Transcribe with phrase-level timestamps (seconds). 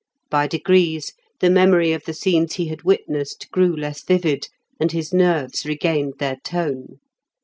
[0.31, 4.47] By degrees the memory of the scenes he had witnessed grew less vivid,
[4.79, 6.97] and his nerves regained their tone.